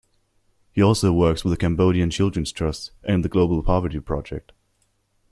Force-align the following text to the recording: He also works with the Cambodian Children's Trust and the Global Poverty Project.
He 0.71 0.81
also 0.81 1.13
works 1.13 1.43
with 1.43 1.51
the 1.53 1.57
Cambodian 1.57 2.09
Children's 2.09 2.51
Trust 2.51 2.89
and 3.03 3.23
the 3.23 3.29
Global 3.29 3.61
Poverty 3.61 3.99
Project. 3.99 4.51